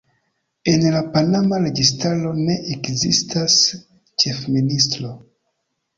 [0.71, 3.59] En la panama registaro ne ekzistas
[4.25, 5.13] ĉefministro.